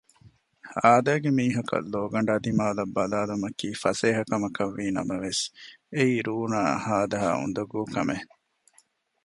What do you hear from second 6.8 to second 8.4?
ހާދަހާ އުނދަގޫ ކަމެއް